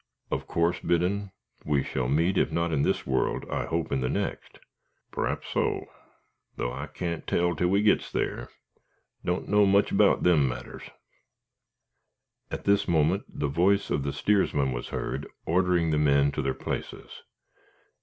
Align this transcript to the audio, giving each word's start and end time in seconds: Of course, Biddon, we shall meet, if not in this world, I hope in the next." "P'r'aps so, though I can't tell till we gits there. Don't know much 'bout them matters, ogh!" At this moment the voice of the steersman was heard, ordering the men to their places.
Of 0.31 0.47
course, 0.47 0.79
Biddon, 0.79 1.29
we 1.63 1.83
shall 1.83 2.09
meet, 2.09 2.35
if 2.35 2.51
not 2.51 2.73
in 2.73 2.81
this 2.81 3.05
world, 3.05 3.45
I 3.51 3.67
hope 3.67 3.91
in 3.91 4.01
the 4.01 4.09
next." 4.09 4.57
"P'r'aps 5.11 5.45
so, 5.53 5.85
though 6.57 6.73
I 6.73 6.87
can't 6.87 7.27
tell 7.27 7.55
till 7.55 7.67
we 7.67 7.83
gits 7.83 8.11
there. 8.11 8.49
Don't 9.23 9.47
know 9.47 9.63
much 9.67 9.95
'bout 9.95 10.23
them 10.23 10.47
matters, 10.47 10.81
ogh!" 10.87 10.91
At 12.49 12.63
this 12.63 12.87
moment 12.87 13.25
the 13.29 13.47
voice 13.47 13.91
of 13.91 14.01
the 14.01 14.11
steersman 14.11 14.71
was 14.71 14.87
heard, 14.87 15.27
ordering 15.45 15.91
the 15.91 15.99
men 15.99 16.31
to 16.31 16.41
their 16.41 16.55
places. 16.55 17.21